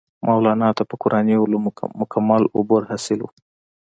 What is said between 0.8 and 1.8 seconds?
پۀ قرآني علومو